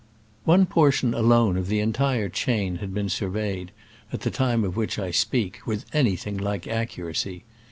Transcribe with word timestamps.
One 0.45 0.65
portion 0.65 1.13
alone 1.13 1.57
of 1.57 1.67
the 1.67 1.79
entire 1.79 2.27
chain 2.27 2.77
had 2.77 2.91
been 2.91 3.07
surveyed, 3.07 3.71
at 4.11 4.21
the 4.21 4.31
time 4.31 4.63
of 4.63 4.75
which 4.75 4.97
I 4.97 5.11
speak, 5.11 5.59
with 5.67 5.85
anything 5.93 6.39
like 6.39 6.65
accuracy. 6.67 7.43